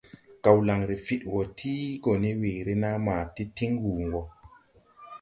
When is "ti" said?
1.57-1.71, 3.35-3.43